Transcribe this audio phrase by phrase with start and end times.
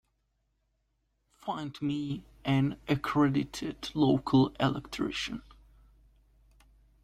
[1.35, 5.43] Find me an accredited local electrician.